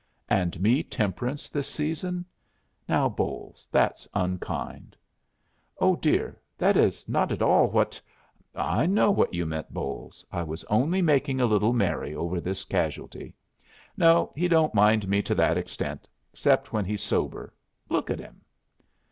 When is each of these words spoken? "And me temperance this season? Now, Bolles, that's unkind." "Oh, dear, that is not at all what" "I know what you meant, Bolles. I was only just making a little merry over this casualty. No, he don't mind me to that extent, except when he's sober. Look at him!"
"And 0.31 0.59
me 0.59 0.81
temperance 0.81 1.47
this 1.47 1.67
season? 1.67 2.25
Now, 2.89 3.07
Bolles, 3.07 3.69
that's 3.71 4.07
unkind." 4.15 4.97
"Oh, 5.77 5.95
dear, 5.95 6.41
that 6.57 6.75
is 6.75 7.07
not 7.07 7.31
at 7.31 7.43
all 7.43 7.69
what" 7.69 8.01
"I 8.79 8.87
know 8.87 9.11
what 9.11 9.31
you 9.35 9.45
meant, 9.45 9.71
Bolles. 9.75 10.25
I 10.31 10.41
was 10.41 10.63
only 10.63 11.01
just 11.01 11.05
making 11.05 11.39
a 11.39 11.45
little 11.45 11.71
merry 11.71 12.15
over 12.15 12.41
this 12.41 12.65
casualty. 12.65 13.35
No, 13.95 14.33
he 14.35 14.47
don't 14.47 14.73
mind 14.73 15.07
me 15.07 15.21
to 15.21 15.35
that 15.35 15.55
extent, 15.55 16.07
except 16.33 16.73
when 16.73 16.83
he's 16.85 17.03
sober. 17.03 17.53
Look 17.87 18.09
at 18.09 18.17
him!" 18.17 18.41